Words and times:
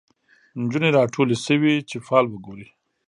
نجونې 0.61 0.89
راټولي 0.97 1.35
شوی 1.45 1.75
چي 1.89 1.97
فال 2.07 2.25
وګوري 2.29 2.67